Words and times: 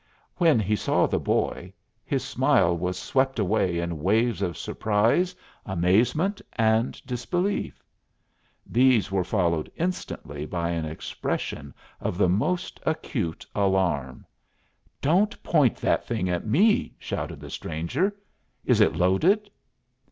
When 0.37 0.59
he 0.59 0.75
saw 0.75 1.05
the 1.05 1.19
boy, 1.19 1.73
his 2.03 2.25
smile 2.25 2.75
was 2.75 2.97
swept 2.97 3.37
away 3.37 3.77
in 3.77 4.01
waves 4.01 4.41
of 4.41 4.57
surprise, 4.57 5.35
amazement, 5.63 6.41
and 6.53 6.99
disbelief. 7.05 7.83
These 8.65 9.11
were 9.11 9.23
followed 9.23 9.71
instantly 9.75 10.47
by 10.47 10.71
an 10.71 10.85
expression 10.85 11.71
of 11.99 12.17
the 12.17 12.29
most 12.29 12.79
acute 12.83 13.45
alarm. 13.53 14.25
"Don't 15.03 15.43
point 15.43 15.77
that 15.77 16.03
thing 16.07 16.29
at 16.31 16.47
me!" 16.47 16.95
shouted 16.97 17.39
the 17.39 17.51
stranger. 17.51 18.11
"Is 18.65 18.81
it 18.81 18.95
loaded?" 18.95 19.51